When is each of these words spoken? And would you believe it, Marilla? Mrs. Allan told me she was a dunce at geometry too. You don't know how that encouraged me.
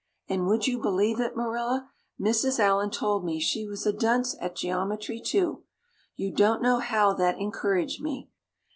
And 0.27 0.47
would 0.47 0.65
you 0.65 0.79
believe 0.79 1.19
it, 1.19 1.37
Marilla? 1.37 1.91
Mrs. 2.19 2.57
Allan 2.57 2.89
told 2.89 3.23
me 3.23 3.39
she 3.39 3.67
was 3.67 3.85
a 3.85 3.93
dunce 3.93 4.35
at 4.41 4.55
geometry 4.55 5.19
too. 5.21 5.61
You 6.15 6.31
don't 6.31 6.63
know 6.63 6.79
how 6.79 7.13
that 7.13 7.39
encouraged 7.39 8.01
me. 8.01 8.31